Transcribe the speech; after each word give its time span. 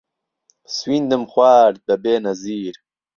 سویندم 0.75 1.23
خوارد 1.31 1.77
بە 1.87 1.95
بێنەزیر 2.03 2.75